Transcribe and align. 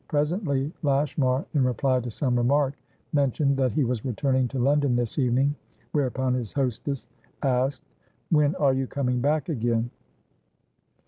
Presently, 0.07 0.73
Lashmar, 0.81 1.45
in 1.53 1.63
reply 1.63 1.99
to 1.99 2.09
some 2.09 2.35
remark, 2.35 2.73
mentioned 3.13 3.55
that 3.57 3.71
he 3.71 3.83
was 3.83 4.03
returning 4.03 4.47
to 4.47 4.57
London 4.57 4.95
this 4.95 5.19
evening 5.19 5.53
whereupon 5.91 6.33
his 6.33 6.51
hostess 6.53 7.07
asked: 7.43 7.83
"When 8.31 8.55
are 8.55 8.73
you 8.73 8.87
coming 8.87 9.21
back 9.21 9.47
again?" 9.47 9.91